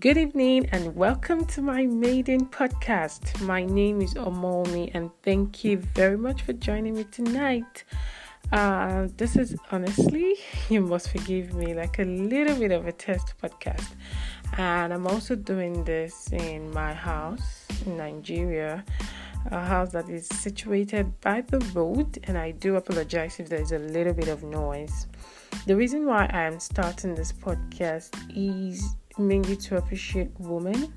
Good 0.00 0.16
evening 0.16 0.68
and 0.72 0.96
welcome 0.96 1.44
to 1.46 1.62
my 1.62 1.86
maiden 1.86 2.46
podcast. 2.46 3.40
My 3.40 3.64
name 3.64 4.02
is 4.02 4.14
Omowunmi 4.14 4.90
and 4.94 5.10
thank 5.22 5.62
you 5.62 5.78
very 5.78 6.18
much 6.18 6.42
for 6.42 6.52
joining 6.54 6.94
me 6.94 7.04
tonight. 7.04 7.84
Uh, 8.50 9.06
this 9.16 9.36
is 9.36 9.56
honestly, 9.70 10.34
you 10.68 10.80
must 10.80 11.10
forgive 11.10 11.54
me, 11.54 11.72
like 11.72 12.00
a 12.00 12.04
little 12.04 12.56
bit 12.56 12.72
of 12.72 12.88
a 12.88 12.92
test 12.92 13.34
podcast. 13.40 13.92
And 14.58 14.92
I'm 14.92 15.06
also 15.06 15.36
doing 15.36 15.84
this 15.84 16.32
in 16.32 16.68
my 16.72 16.92
house 16.92 17.64
in 17.86 17.96
Nigeria, 17.96 18.84
a 19.52 19.64
house 19.64 19.92
that 19.92 20.08
is 20.10 20.26
situated 20.26 21.20
by 21.20 21.42
the 21.42 21.60
road. 21.74 22.18
And 22.24 22.36
I 22.36 22.50
do 22.50 22.74
apologize 22.74 23.38
if 23.38 23.48
there's 23.48 23.70
a 23.70 23.78
little 23.78 24.14
bit 24.14 24.28
of 24.28 24.42
noise. 24.42 25.06
The 25.66 25.76
reason 25.76 26.06
why 26.06 26.28
I 26.32 26.42
am 26.42 26.58
starting 26.58 27.14
this 27.14 27.32
podcast 27.32 28.10
is 28.34 28.96
mainly 29.18 29.56
to 29.56 29.76
appreciate 29.76 30.30
women. 30.38 30.92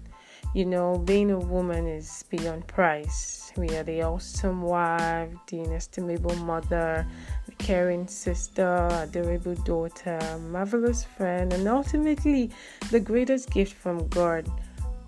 You 0.56 0.66
know, 0.66 0.98
being 0.98 1.32
a 1.32 1.38
woman 1.38 1.88
is 1.88 2.24
beyond 2.30 2.68
price. 2.68 3.52
We 3.56 3.70
are 3.76 3.84
the 3.84 4.02
awesome 4.04 4.62
wife, 4.64 5.30
the 5.48 5.60
inestimable 5.60 6.36
mother, 6.38 7.06
the 7.46 7.52
caring 7.56 8.08
sister, 8.08 8.88
adorable 8.92 9.56
daughter, 9.56 10.20
marvelous 10.50 11.04
friend, 11.04 11.54
and 11.54 11.68
ultimately 11.68 12.52
the 12.90 13.00
greatest 13.00 13.52
gift 13.52 13.74
from 13.74 14.08
God. 14.08 14.50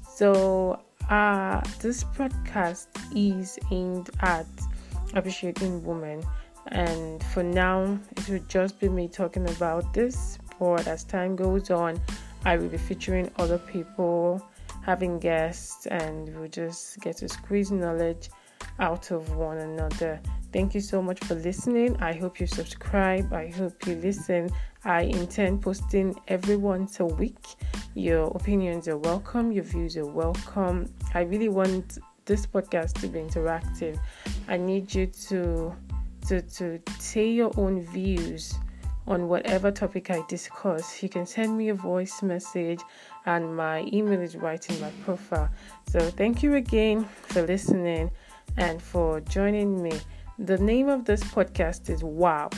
So, 0.08 0.80
uh, 1.10 1.62
this 1.80 2.04
podcast 2.04 2.88
is 3.16 3.58
aimed 3.72 4.12
at 4.20 4.46
appreciating 5.16 5.84
women 5.84 6.24
and 6.68 7.24
for 7.26 7.44
now, 7.44 8.00
it 8.18 8.30
will 8.30 8.44
just 8.48 8.80
be 8.80 8.90
me 8.90 9.08
talking 9.08 9.50
about 9.50 9.94
this. 9.94 10.38
But 10.60 10.88
as 10.88 11.04
time 11.04 11.36
goes 11.36 11.72
on, 11.72 12.00
I 12.46 12.58
will 12.58 12.70
be 12.70 12.78
featuring 12.78 13.30
other 13.38 13.58
people, 13.58 14.42
having 14.84 15.20
guests, 15.20 15.86
and 15.88 16.36
we'll 16.36 16.50
just 16.50 17.00
get 17.00 17.18
to 17.18 17.30
squeeze 17.30 17.72
knowledge 17.72 18.30
out 18.80 19.12
of 19.12 19.36
one 19.36 19.60
another. 19.60 20.20
Thank 20.52 20.74
you 20.76 20.82
so 20.82 21.02
much 21.02 21.20
for 21.20 21.36
listening. 21.36 21.96
I 22.02 22.14
hope 22.14 22.40
you 22.40 22.48
subscribe. 22.48 23.32
I 23.32 23.48
hope 23.48 23.88
you 23.88 23.96
listen. 23.96 24.50
I 24.84 25.04
intend 25.04 25.62
posting 25.62 26.20
every 26.28 26.58
once 26.58 27.00
a 27.00 27.06
week. 27.06 27.46
Your 27.94 28.28
opinions 28.28 28.88
are 28.88 28.98
welcome, 28.98 29.52
your 29.52 29.64
views 29.64 29.96
are 29.98 30.06
welcome. 30.06 30.92
I 31.14 31.22
really 31.22 31.50
want 31.50 32.00
this 32.26 32.46
podcast 32.46 33.00
to 33.02 33.08
be 33.08 33.20
interactive. 33.20 34.00
I 34.48 34.58
need 34.58 34.94
you 34.94 35.08
to 35.08 35.76
to, 36.28 36.42
to 36.42 36.80
say 37.00 37.30
your 37.30 37.52
own 37.58 37.82
views 37.82 38.54
on 39.08 39.28
whatever 39.28 39.72
topic 39.72 40.10
I 40.10 40.24
discuss, 40.28 41.02
you 41.02 41.10
can 41.10 41.26
send 41.26 41.58
me 41.58 41.70
a 41.70 41.74
voice 41.74 42.22
message, 42.22 42.82
and 43.26 43.56
my 43.56 43.84
email 43.92 44.22
is 44.22 44.36
right 44.36 44.68
in 44.70 44.80
my 44.80 44.92
profile. 45.04 45.50
So, 45.88 46.00
thank 46.00 46.44
you 46.44 46.56
again 46.56 47.04
for 47.04 47.42
listening 47.42 48.12
and 48.58 48.82
for 48.82 49.22
joining 49.22 49.82
me. 49.82 50.00
The 50.40 50.58
name 50.58 50.90
of 50.90 51.06
this 51.06 51.24
podcast 51.24 51.90
is 51.90 52.04
WAW, 52.04 52.50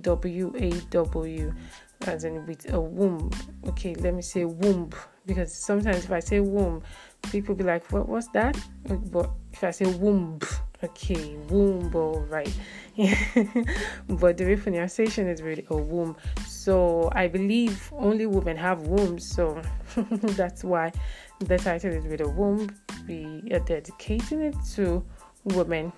W 0.00 0.52
A 0.58 0.70
W, 0.90 1.54
as 2.06 2.24
in 2.24 2.46
with 2.46 2.72
a 2.72 2.80
womb. 2.80 3.30
Okay, 3.68 3.94
let 3.94 4.14
me 4.14 4.22
say 4.22 4.44
womb 4.44 4.90
because 5.26 5.54
sometimes 5.54 6.04
if 6.04 6.12
I 6.12 6.20
say 6.20 6.40
womb, 6.40 6.82
people 7.30 7.54
be 7.54 7.64
like, 7.64 7.90
"What? 7.92 8.08
What's 8.08 8.28
that?" 8.28 8.56
But 8.86 9.30
if 9.52 9.62
I 9.64 9.70
say 9.70 9.86
womb, 9.86 10.40
okay, 10.82 11.36
womb, 11.48 11.94
all 11.94 12.20
right. 12.20 12.52
but 14.08 14.36
the 14.36 14.56
pronunciation 14.56 15.28
is 15.28 15.42
really 15.42 15.66
a 15.70 15.76
womb. 15.76 16.16
So 16.46 17.10
I 17.12 17.28
believe 17.28 17.90
only 17.92 18.26
women 18.26 18.56
have 18.56 18.82
wombs. 18.82 19.26
So 19.26 19.60
that's 20.10 20.64
why 20.64 20.92
the 21.40 21.58
title 21.58 21.92
is 21.92 22.04
with 22.04 22.20
a 22.20 22.28
womb. 22.28 22.74
We 23.08 23.48
are 23.52 23.60
dedicating 23.60 24.40
it 24.40 24.56
to 24.74 25.04
women. 25.44 25.92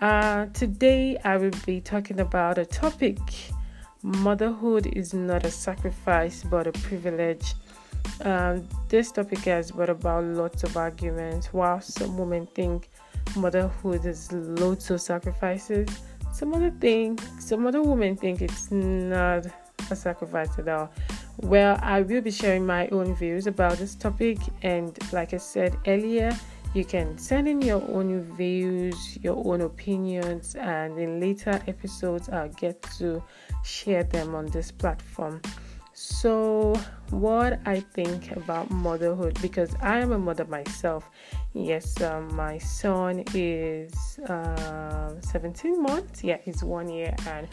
Uh, 0.00 0.46
today 0.46 1.18
I 1.24 1.36
will 1.36 1.52
be 1.66 1.80
talking 1.80 2.20
about 2.20 2.58
a 2.58 2.64
topic. 2.64 3.18
Motherhood 4.02 4.86
is 4.86 5.14
not 5.14 5.44
a 5.44 5.50
sacrifice 5.50 6.42
but 6.42 6.66
a 6.66 6.72
privilege. 6.72 7.54
Um, 8.22 8.68
this 8.88 9.12
topic 9.12 9.40
has 9.40 9.70
brought 9.70 9.90
about 9.90 10.24
lots 10.24 10.64
of 10.64 10.76
arguments. 10.76 11.52
While 11.52 11.80
some 11.80 12.18
women 12.18 12.46
think 12.54 12.90
motherhood 13.36 14.04
is 14.04 14.30
loads 14.32 14.90
of 14.90 15.00
sacrifices, 15.00 15.88
some 16.32 16.54
other 16.54 16.70
thing, 16.70 17.18
some 17.38 17.66
other 17.66 17.82
women 17.82 18.16
think 18.16 18.40
it's 18.40 18.70
not 18.70 19.46
a 19.90 19.96
sacrifice 19.96 20.58
at 20.58 20.68
all. 20.68 20.90
Well, 21.38 21.78
I 21.82 22.02
will 22.02 22.20
be 22.20 22.30
sharing 22.30 22.64
my 22.66 22.88
own 22.88 23.14
views 23.14 23.46
about 23.46 23.78
this 23.78 23.94
topic, 23.94 24.38
and 24.62 24.96
like 25.12 25.34
I 25.34 25.38
said 25.38 25.76
earlier, 25.86 26.36
you 26.74 26.84
can 26.84 27.18
send 27.18 27.48
in 27.48 27.60
your 27.60 27.82
own 27.90 28.22
views, 28.36 29.18
your 29.22 29.42
own 29.46 29.60
opinions, 29.60 30.54
and 30.54 30.98
in 30.98 31.20
later 31.20 31.62
episodes, 31.66 32.28
I'll 32.30 32.48
get 32.48 32.80
to 32.98 33.22
share 33.62 34.04
them 34.04 34.34
on 34.34 34.46
this 34.46 34.72
platform. 34.72 35.42
So, 35.94 36.74
what 37.10 37.60
I 37.66 37.80
think 37.80 38.32
about 38.32 38.70
motherhood 38.70 39.38
because 39.42 39.74
I 39.82 39.98
am 39.98 40.12
a 40.12 40.18
mother 40.18 40.46
myself. 40.46 41.10
Yes, 41.52 42.00
um, 42.00 42.34
my 42.34 42.56
son 42.56 43.24
is 43.34 44.18
uh, 44.20 45.20
17 45.20 45.82
months. 45.82 46.24
Yeah, 46.24 46.38
he's 46.42 46.64
one 46.64 46.88
year 46.88 47.14
and 47.28 47.46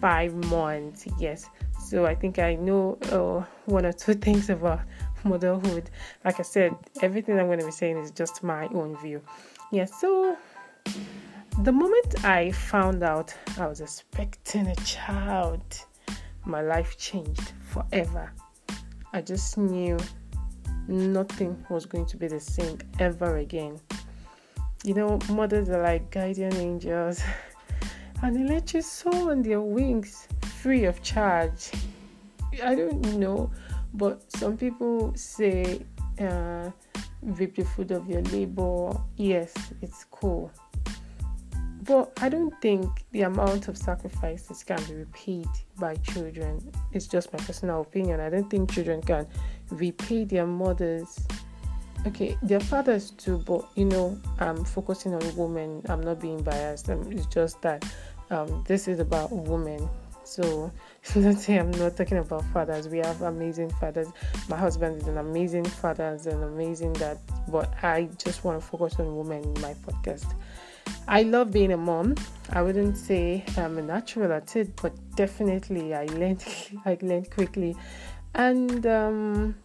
five 0.00 0.34
months. 0.34 1.06
Yes, 1.18 1.48
so 1.84 2.06
I 2.06 2.16
think 2.16 2.40
I 2.40 2.56
know 2.56 2.98
uh, 3.12 3.44
one 3.66 3.86
or 3.86 3.92
two 3.92 4.14
things 4.26 4.50
about 4.50 4.80
motherhood. 5.22 5.88
Like 6.24 6.40
I 6.40 6.42
said, 6.42 6.74
everything 7.02 7.38
I'm 7.38 7.46
going 7.46 7.60
to 7.60 7.66
be 7.66 7.70
saying 7.70 7.98
is 7.98 8.10
just 8.10 8.42
my 8.42 8.66
own 8.74 8.96
view. 8.98 9.22
Yes, 9.70 9.90
yeah, 9.92 9.98
so 10.00 10.36
the 11.62 11.72
moment 11.72 12.24
I 12.24 12.50
found 12.50 13.04
out 13.04 13.32
I 13.58 13.66
was 13.68 13.80
expecting 13.80 14.66
a 14.66 14.76
child 14.76 15.62
my 16.46 16.60
life 16.60 16.96
changed 16.96 17.52
forever. 17.76 18.32
I 19.12 19.20
just 19.20 19.58
knew 19.58 19.98
nothing 20.88 21.64
was 21.68 21.86
going 21.86 22.06
to 22.06 22.16
be 22.16 22.28
the 22.28 22.40
same 22.40 22.78
ever 22.98 23.38
again. 23.38 23.78
You 24.84 24.94
know, 24.94 25.18
mothers 25.30 25.68
are 25.68 25.82
like 25.82 26.10
guardian 26.10 26.54
angels, 26.56 27.22
and 28.22 28.36
they 28.36 28.44
let 28.44 28.72
you 28.72 28.82
soar 28.82 29.32
on 29.32 29.42
their 29.42 29.60
wings 29.60 30.28
free 30.62 30.84
of 30.84 31.02
charge. 31.02 31.70
I 32.62 32.74
don't 32.74 33.04
know, 33.18 33.50
but 33.94 34.30
some 34.32 34.56
people 34.56 35.12
say, 35.16 35.84
uh, 36.20 36.70
reap 37.22 37.56
the 37.56 37.64
fruit 37.64 37.90
of 37.90 38.08
your 38.08 38.22
labor. 38.22 38.96
Yes, 39.16 39.52
it's 39.82 40.04
cool. 40.10 40.50
But 41.86 42.12
I 42.20 42.28
don't 42.28 42.52
think 42.60 43.04
the 43.12 43.22
amount 43.22 43.68
of 43.68 43.78
sacrifices 43.78 44.64
can 44.64 44.82
be 44.84 44.94
repaid 44.94 45.46
by 45.78 45.94
children. 45.96 46.72
It's 46.92 47.06
just 47.06 47.32
my 47.32 47.38
personal 47.38 47.82
opinion. 47.82 48.18
I 48.20 48.28
don't 48.28 48.50
think 48.50 48.72
children 48.72 49.02
can 49.02 49.26
repay 49.70 50.24
their 50.24 50.46
mothers. 50.46 51.20
Okay, 52.06 52.36
their 52.42 52.60
fathers 52.60 53.10
too, 53.12 53.38
but 53.38 53.68
you 53.76 53.84
know, 53.84 54.18
I'm 54.40 54.64
focusing 54.64 55.14
on 55.14 55.36
women. 55.36 55.82
I'm 55.88 56.00
not 56.00 56.20
being 56.20 56.42
biased. 56.42 56.90
Um, 56.90 57.10
it's 57.12 57.26
just 57.26 57.62
that 57.62 57.84
um, 58.30 58.64
this 58.66 58.88
is 58.88 58.98
about 58.98 59.30
women. 59.30 59.88
So 60.24 60.72
let's 61.14 61.44
say 61.44 61.58
I'm 61.58 61.70
not 61.72 61.96
talking 61.96 62.18
about 62.18 62.44
fathers. 62.46 62.88
We 62.88 62.98
have 62.98 63.22
amazing 63.22 63.70
fathers. 63.70 64.08
My 64.48 64.56
husband 64.56 65.02
is 65.02 65.08
an 65.08 65.18
amazing 65.18 65.64
father, 65.64 66.18
an 66.26 66.42
amazing 66.42 66.94
dad. 66.94 67.18
But 67.48 67.72
I 67.84 68.08
just 68.18 68.42
want 68.42 68.60
to 68.60 68.66
focus 68.66 68.98
on 68.98 69.16
women 69.16 69.44
in 69.44 69.60
my 69.60 69.74
podcast. 69.74 70.34
I 71.08 71.22
love 71.22 71.52
being 71.52 71.72
a 71.72 71.76
mom. 71.76 72.14
I 72.50 72.62
wouldn't 72.62 72.96
say 72.96 73.44
I'm 73.56 73.78
a 73.78 73.82
natural 73.82 74.32
at 74.32 74.56
it, 74.56 74.80
but 74.80 74.92
definitely 75.14 75.94
I 75.94 76.06
learned 76.06 76.44
I 76.84 76.98
learned 77.00 77.30
quickly. 77.30 77.76
And 78.34 78.86
um, 78.86 79.56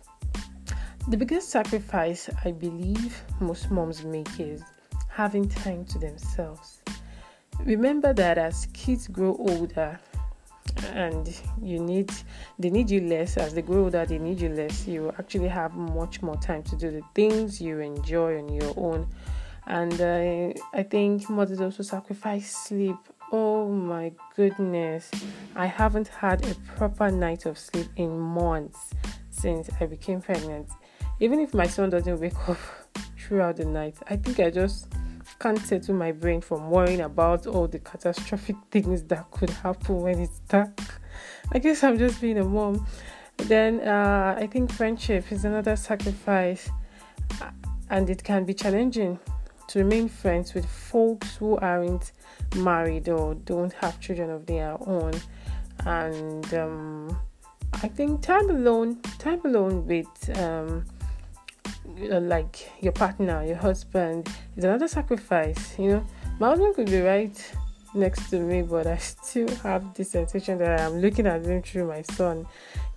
the 1.08 1.18
biggest 1.18 1.50
sacrifice 1.50 2.30
I 2.46 2.52
believe 2.52 3.22
most 3.40 3.72
moms 3.72 4.04
make 4.04 4.40
is 4.40 4.64
having 5.10 5.50
time 5.50 5.86
to 5.86 6.00
themselves. 6.00 6.82
Remember 7.66 8.14
that 8.14 8.38
as 8.38 8.68
kids 8.74 9.08
grow 9.08 9.36
older, 9.38 10.00
and 10.94 11.42
you 11.62 11.80
need 11.80 12.12
they 12.60 12.70
need 12.70 12.90
you 12.90 13.02
less 13.02 13.38
as 13.38 13.54
they 13.54 13.62
grow 13.62 13.84
older 13.84 14.06
they 14.06 14.18
need 14.18 14.40
you 14.40 14.50
less 14.50 14.88
you 14.88 15.12
actually 15.20 15.48
have 15.48 15.74
much 15.74 16.22
more 16.22 16.36
time 16.38 16.64
to 16.64 16.76
do 16.76 16.92
the 16.92 17.02
things 17.14 17.62
you 17.62 17.80
enjoy 17.80 18.38
on 18.38 18.50
your 18.50 18.74
own 18.78 19.08
and 19.68 20.02
uh, 20.02 20.60
I 20.74 20.84
think 20.84 21.30
mothers 21.30 21.62
also 21.62 21.84
sacrifice 21.84 22.52
sleep. 22.52 22.98
Oh 23.32 23.70
my 23.70 24.12
goodness, 24.36 25.10
I 25.56 25.66
haven't 25.66 26.10
had 26.10 26.46
a 26.46 26.56
proper 26.76 27.10
night 27.10 27.46
of 27.46 27.58
sleep 27.58 27.88
in 27.96 28.20
months 28.20 28.92
since 29.30 29.70
I 29.80 29.86
became 29.86 30.22
pregnant. 30.22 30.70
Even 31.20 31.40
if 31.40 31.54
my 31.54 31.68
son 31.68 31.90
doesn't 31.90 32.20
wake 32.20 32.34
up 32.50 32.58
throughout 33.18 33.58
the 33.58 33.66
night, 33.66 33.96
I 34.08 34.18
think 34.18 34.40
I 34.40 34.50
just 34.50 34.92
can't 35.40 35.60
settle 35.60 35.96
my 35.96 36.12
brain 36.12 36.42
from 36.42 36.70
worrying 36.70 37.02
about 37.02 37.48
all 37.48 37.68
the 37.68 37.80
catastrophic 37.80 38.56
things 38.72 39.04
that 39.04 39.30
could 39.32 39.50
happen 39.50 39.98
when 40.02 40.20
it's 40.20 40.40
dark. 40.50 40.80
I 41.54 41.60
guess 41.60 41.84
I'm 41.84 41.98
just 41.98 42.20
being 42.20 42.38
a 42.38 42.44
mom. 42.44 42.86
Then 43.38 43.80
uh, 43.80 44.36
I 44.38 44.48
think 44.48 44.72
friendship 44.72 45.32
is 45.32 45.46
another 45.46 45.76
sacrifice, 45.76 46.70
and 47.90 48.10
it 48.10 48.24
can 48.24 48.46
be 48.46 48.54
challenging 48.54 49.20
to 49.72 49.80
remain 49.80 50.10
friends 50.10 50.54
with 50.54 50.66
folks 50.66 51.38
who 51.38 51.56
aren't 51.58 52.12
married 52.58 53.08
or 53.08 53.36
don't 53.36 53.72
have 53.74 54.00
children 54.02 54.30
of 54.30 54.46
their 54.46 54.78
own. 54.86 55.14
And 55.86 56.54
um, 56.54 57.20
I 57.74 57.88
think 57.88 58.22
time 58.22 58.50
alone, 58.50 59.02
time 59.18 59.40
alone 59.46 59.88
with 59.88 60.38
um, 60.38 60.84
like 62.10 62.70
your 62.82 62.92
partner, 62.92 63.46
your 63.46 63.56
husband, 63.56 64.28
is 64.58 64.66
another 64.66 64.90
sacrifice. 64.90 65.80
You 65.80 65.88
know, 65.88 66.06
my 66.38 66.50
husband 66.50 66.76
could 66.76 66.88
be 66.88 67.00
right 67.00 67.54
next 67.94 68.30
to 68.32 68.40
me, 68.40 68.64
but 68.64 68.88
I 68.88 68.98
still 68.98 69.48
have 69.64 69.94
this 69.94 70.12
sensation 70.12 70.58
that 70.58 70.82
I'm 70.82 71.00
looking 71.00 71.28
at 71.28 71.46
him 71.46 71.62
through 71.62 71.88
my 71.88 72.02
son. 72.02 72.46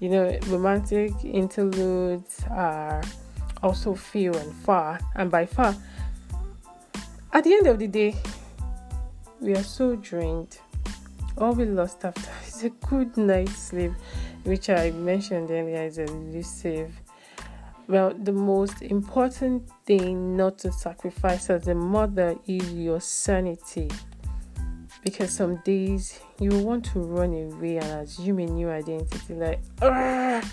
You 0.01 0.09
know, 0.09 0.39
romantic 0.49 1.13
interludes 1.25 2.43
are 2.51 3.01
also 3.63 3.95
few 3.95 4.35
and 4.35 4.53
far, 4.53 4.99
and 5.15 5.31
by 5.31 5.47
far, 5.47 5.75
at 7.35 7.43
the 7.43 7.53
end 7.53 7.67
of 7.67 7.81
the 7.81 7.89
day, 7.89 8.15
we 9.41 9.55
are 9.55 9.63
so 9.63 9.97
drained. 9.97 10.57
All 11.37 11.53
we 11.53 11.65
lost 11.65 12.05
after 12.05 12.31
is 12.47 12.63
a 12.63 12.71
good 12.71 13.17
night's 13.17 13.57
sleep, 13.57 13.93
which 14.45 14.71
I 14.71 14.93
mentioned 14.93 15.51
earlier 15.51 15.83
is 15.83 15.99
elusive. 15.99 16.95
Well, 17.89 18.15
the 18.15 18.33
most 18.33 18.81
important 18.83 19.69
thing 19.85 20.37
not 20.37 20.59
to 20.59 20.73
sacrifice 20.73 21.51
as 21.51 21.67
a 21.69 21.75
mother 21.75 22.37
is 22.47 22.73
your 22.73 23.01
sanity 23.01 23.91
because 25.03 25.31
some 25.31 25.57
days 25.65 26.19
you 26.41 26.59
want 26.61 26.85
to 26.87 27.01
run 27.01 27.35
away 27.35 27.77
and 27.77 28.07
assume 28.09 28.39
a 28.39 28.47
new 28.47 28.71
identity 28.71 29.35
like 29.35 29.61
Argh! 29.83 30.51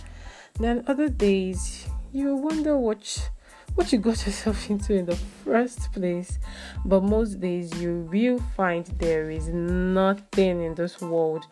then 0.60 0.84
other 0.88 1.08
days 1.08 1.88
you 2.12 2.36
wonder 2.36 2.78
what 2.78 3.32
what 3.76 3.92
you 3.92 4.00
got 4.00 4.26
yourself 4.26 4.70
into 4.70 4.94
in 4.94 5.06
the 5.06 5.16
first 5.16 5.92
place 5.94 6.40
but 6.86 7.04
most 7.04 7.40
days 7.40 7.74
you 7.82 8.08
will 8.12 8.40
find 8.56 8.86
there 9.00 9.30
is 9.30 9.48
nothing 9.50 10.64
in 10.64 10.76
this 10.76 11.02
world 11.02 11.46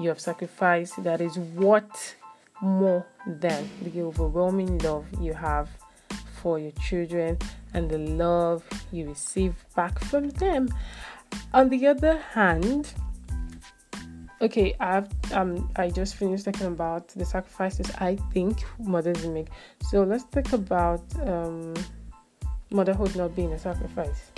you 0.00 0.08
have 0.08 0.20
sacrificed 0.20 1.02
that 1.02 1.20
is 1.20 1.38
worth 1.38 2.16
more 2.60 3.06
than 3.26 3.68
the 3.82 4.02
overwhelming 4.02 4.78
love 4.78 5.04
you 5.20 5.32
have 5.32 5.68
for 6.46 6.58
your 6.58 6.72
children 6.72 7.38
and 7.74 7.90
the 7.90 7.98
love 7.98 8.62
you 8.92 9.08
receive 9.08 9.54
back 9.74 9.98
from 9.98 10.30
them. 10.30 10.68
On 11.52 11.68
the 11.68 11.86
other 11.86 12.18
hand, 12.18 12.94
okay, 14.40 14.74
I've 14.80 15.08
um 15.32 15.70
I 15.76 15.90
just 15.90 16.16
finished 16.16 16.44
talking 16.44 16.66
about 16.66 17.08
the 17.08 17.24
sacrifices 17.24 17.90
I 17.98 18.16
think 18.32 18.62
mothers 18.78 19.26
make. 19.26 19.48
So 19.82 20.02
let's 20.02 20.24
talk 20.24 20.52
about 20.52 21.02
um 21.22 21.74
motherhood 22.70 23.16
not 23.16 23.34
being 23.34 23.52
a 23.52 23.58
sacrifice. 23.58 24.32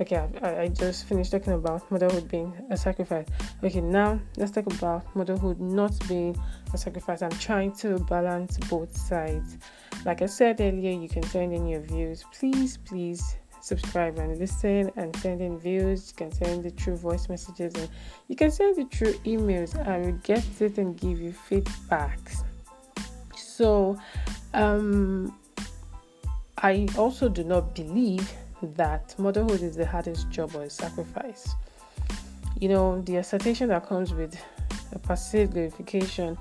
Okay, 0.00 0.16
I, 0.42 0.60
I 0.62 0.68
just 0.68 1.06
finished 1.06 1.32
talking 1.32 1.54
about 1.54 1.90
motherhood 1.90 2.28
being 2.28 2.52
a 2.70 2.76
sacrifice. 2.76 3.26
Okay, 3.64 3.80
now 3.80 4.20
let's 4.36 4.52
talk 4.52 4.66
about 4.66 5.04
motherhood 5.16 5.60
not 5.60 5.92
being 6.08 6.36
a 6.72 6.78
sacrifice. 6.78 7.20
I'm 7.20 7.30
trying 7.30 7.72
to 7.78 7.98
balance 8.00 8.58
both 8.70 8.96
sides. 8.96 9.58
Like 10.04 10.22
I 10.22 10.26
said 10.26 10.60
earlier, 10.60 10.92
you 10.92 11.08
can 11.08 11.24
send 11.24 11.52
in 11.52 11.66
your 11.66 11.80
views. 11.80 12.24
Please, 12.32 12.76
please 12.76 13.38
subscribe 13.60 14.18
and 14.18 14.38
listen 14.38 14.90
and 14.96 15.14
send 15.16 15.40
in 15.40 15.58
views. 15.58 16.12
You 16.12 16.26
can 16.26 16.32
send 16.32 16.64
the 16.64 16.70
true 16.70 16.96
voice 16.96 17.28
messages 17.28 17.74
and 17.74 17.88
you 18.28 18.36
can 18.36 18.50
send 18.50 18.76
the 18.76 18.84
true 18.84 19.14
emails. 19.24 19.76
I 19.86 19.98
will 19.98 20.18
get 20.22 20.44
it 20.60 20.78
and 20.78 20.96
give 20.98 21.20
you 21.20 21.32
feedbacks. 21.32 22.44
So, 23.36 23.98
um, 24.54 25.36
I 26.58 26.88
also 26.96 27.28
do 27.28 27.44
not 27.44 27.74
believe 27.74 28.32
that 28.62 29.14
motherhood 29.18 29.62
is 29.62 29.76
the 29.76 29.86
hardest 29.86 30.28
job 30.30 30.54
or 30.54 30.64
a 30.64 30.70
sacrifice. 30.70 31.54
You 32.58 32.68
know, 32.68 33.00
the 33.02 33.16
assertion 33.16 33.68
that 33.68 33.86
comes 33.86 34.12
with 34.12 34.36
a 34.92 34.98
passive 34.98 35.52
glorification 35.52 36.36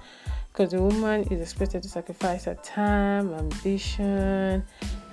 because 0.57 0.71
the 0.71 0.81
woman 0.81 1.21
is 1.29 1.39
expected 1.39 1.83
to 1.83 1.89
sacrifice 1.89 2.45
her 2.45 2.55
time, 2.55 3.31
ambition, 3.33 4.63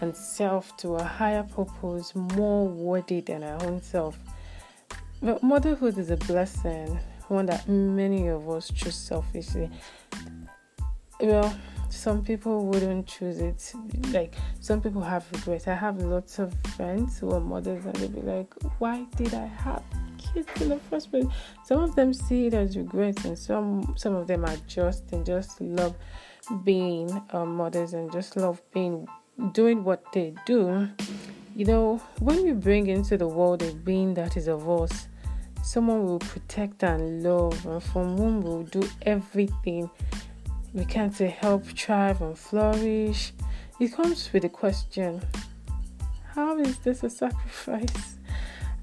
and 0.00 0.14
self 0.14 0.76
to 0.78 0.94
a 0.94 1.02
higher 1.02 1.42
purpose 1.42 2.14
more 2.14 2.66
worthy 2.66 3.20
than 3.20 3.42
our 3.42 3.62
own 3.64 3.80
self. 3.82 4.18
But 5.22 5.42
motherhood 5.42 5.98
is 5.98 6.10
a 6.10 6.16
blessing, 6.16 6.98
one 7.28 7.46
that 7.46 7.68
many 7.68 8.28
of 8.28 8.48
us 8.50 8.70
choose 8.70 8.94
selfishly. 8.94 9.70
Well, 11.20 11.56
some 11.94 12.24
people 12.24 12.66
wouldn't 12.66 13.06
choose 13.06 13.38
it. 13.38 13.72
Like 14.12 14.34
some 14.60 14.80
people 14.80 15.00
have 15.00 15.24
regrets. 15.32 15.68
I 15.68 15.74
have 15.74 16.02
lots 16.02 16.38
of 16.38 16.52
friends 16.76 17.18
who 17.18 17.30
are 17.30 17.40
mothers 17.40 17.84
and 17.86 17.94
they'll 17.96 18.08
be 18.08 18.20
like, 18.20 18.52
Why 18.78 19.06
did 19.16 19.32
I 19.32 19.46
have 19.46 19.82
kids 20.18 20.48
in 20.60 20.70
the 20.70 20.78
first 20.90 21.10
place? 21.10 21.26
Some 21.64 21.80
of 21.80 21.94
them 21.94 22.12
see 22.12 22.46
it 22.46 22.54
as 22.54 22.76
regrets 22.76 23.24
and 23.24 23.38
some 23.38 23.94
some 23.96 24.14
of 24.14 24.26
them 24.26 24.44
are 24.44 24.56
just 24.66 25.12
and 25.12 25.24
just 25.24 25.60
love 25.60 25.94
being 26.64 27.22
um, 27.30 27.56
mothers 27.56 27.94
and 27.94 28.12
just 28.12 28.36
love 28.36 28.60
being 28.72 29.06
doing 29.52 29.84
what 29.84 30.04
they 30.12 30.34
do, 30.46 30.88
you 31.54 31.64
know, 31.64 32.02
when 32.20 32.44
we 32.44 32.52
bring 32.52 32.86
into 32.88 33.16
the 33.16 33.28
world 33.28 33.62
a 33.62 33.72
being 33.72 34.14
that 34.14 34.36
is 34.36 34.48
of 34.48 34.68
us, 34.68 35.08
someone 35.62 36.04
will 36.04 36.18
protect 36.18 36.82
and 36.82 37.22
love, 37.22 37.64
and 37.66 37.82
from 37.82 38.16
whom 38.16 38.40
we'll 38.40 38.64
do 38.64 38.82
everything 39.02 39.90
we 40.72 40.84
can 40.84 41.10
to 41.12 41.28
help 41.28 41.64
thrive 41.64 42.20
and 42.20 42.36
flourish. 42.36 43.32
It 43.80 43.92
comes 43.92 44.32
with 44.32 44.44
a 44.44 44.48
question 44.48 45.22
How 46.34 46.58
is 46.58 46.78
this 46.78 47.02
a 47.02 47.10
sacrifice? 47.10 48.16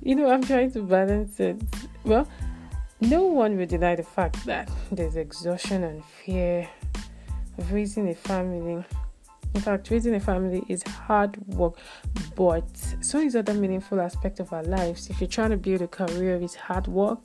You 0.02 0.16
know, 0.16 0.32
I'm 0.32 0.44
trying 0.44 0.72
to 0.72 0.82
balance 0.82 1.40
it. 1.40 1.62
Well, 2.04 2.28
no 3.02 3.24
one 3.24 3.58
will 3.58 3.66
deny 3.66 3.96
the 3.96 4.04
fact 4.04 4.46
that 4.46 4.72
there's 4.92 5.16
exhaustion 5.16 5.84
and 5.84 6.04
fear 6.04 6.68
of 7.58 7.72
raising 7.72 8.10
a 8.10 8.16
family 8.16 8.84
in 9.54 9.62
fact, 9.62 9.90
raising 9.92 10.16
a 10.16 10.20
family 10.20 10.64
is 10.70 10.82
hard 10.84 11.36
work, 11.48 11.76
but 12.36 12.66
so 13.02 13.20
is 13.20 13.36
other 13.36 13.54
meaningful 13.54 14.00
aspect 14.00 14.40
of 14.40 14.54
our 14.54 14.64
lives. 14.64 15.10
If 15.10 15.20
you're 15.20 15.28
trying 15.28 15.50
to 15.50 15.58
build 15.58 15.82
a 15.82 15.88
career, 15.88 16.36
it's 16.36 16.56
hard 16.56 16.88
work. 16.88 17.20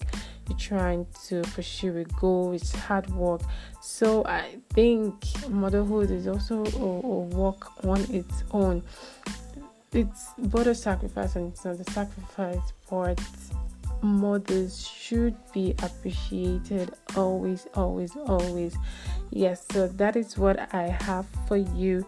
You're 0.49 0.59
trying 0.59 1.07
to 1.27 1.43
pursue 1.43 1.97
a 1.99 2.05
goal, 2.05 2.53
it's 2.53 2.75
hard 2.75 3.09
work. 3.11 3.43
So 3.81 4.25
I 4.25 4.57
think 4.71 5.15
motherhood 5.49 6.11
is 6.11 6.27
also 6.27 6.65
a, 6.65 6.79
a 6.79 7.21
work 7.21 7.85
on 7.85 8.01
its 8.13 8.43
own. 8.51 8.83
It's 9.93 10.27
both 10.39 10.67
a 10.67 10.75
sacrifice 10.75 11.37
and 11.37 11.53
it's 11.53 11.65
not 11.65 11.81
a 11.81 11.91
sacrifice, 11.93 12.73
but 12.91 13.21
mothers 14.03 14.87
should 14.87 15.37
be 15.53 15.75
appreciated 15.83 16.95
always, 17.17 17.67
always, 17.75 18.17
always. 18.27 18.77
Yes, 19.31 19.67
so 19.71 19.89
that 19.89 20.17
is 20.17 20.39
what 20.39 20.73
I 20.75 20.89
have 20.89 21.27
for 21.47 21.57
you 21.57 22.07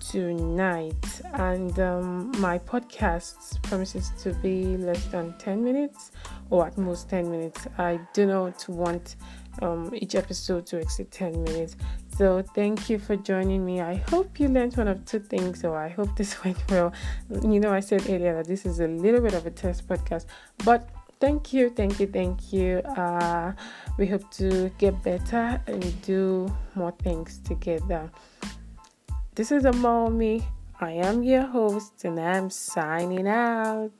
tonight. 0.00 1.20
And 1.34 1.78
um, 1.78 2.32
my 2.40 2.58
podcast 2.58 3.62
promises 3.62 4.10
to 4.22 4.32
be 4.34 4.76
less 4.76 5.04
than 5.06 5.34
10 5.38 5.62
minutes 5.62 6.12
or 6.50 6.66
at 6.66 6.78
most 6.78 7.08
10 7.10 7.30
minutes. 7.30 7.66
I 7.78 8.00
do 8.12 8.26
not 8.26 8.68
want 8.68 9.16
um, 9.60 9.90
each 9.94 10.14
episode 10.14 10.66
to 10.66 10.78
exceed 10.78 11.10
10 11.10 11.42
minutes. 11.42 11.76
So 12.16 12.42
thank 12.54 12.88
you 12.90 12.98
for 12.98 13.16
joining 13.16 13.64
me. 13.64 13.80
I 13.80 13.96
hope 14.10 14.40
you 14.40 14.48
learned 14.48 14.76
one 14.76 14.88
of 14.88 15.04
two 15.04 15.20
things 15.20 15.60
so 15.60 15.74
i 15.74 15.88
hope 15.88 16.16
this 16.16 16.42
went 16.44 16.58
well. 16.70 16.92
You 17.30 17.60
know 17.60 17.72
i 17.72 17.80
said 17.80 18.02
earlier 18.08 18.34
that 18.34 18.46
this 18.46 18.66
is 18.66 18.80
a 18.80 18.86
little 18.86 19.20
bit 19.20 19.34
of 19.34 19.46
a 19.46 19.50
test 19.50 19.88
podcast 19.88 20.26
but 20.64 20.88
thank 21.20 21.52
you 21.52 21.70
thank 21.70 21.98
you 22.00 22.06
thank 22.06 22.52
you 22.52 22.78
uh, 22.96 23.52
we 23.98 24.06
hope 24.06 24.30
to 24.30 24.70
get 24.78 25.02
better 25.02 25.60
and 25.66 26.02
do 26.02 26.46
more 26.74 26.92
things 27.02 27.38
together 27.44 28.10
this 29.38 29.52
is 29.52 29.64
a 29.66 29.72
mommy. 29.72 30.42
I 30.80 30.90
am 30.94 31.22
your 31.22 31.46
host 31.46 32.04
and 32.04 32.18
I'm 32.18 32.50
signing 32.50 33.28
out. 33.28 33.92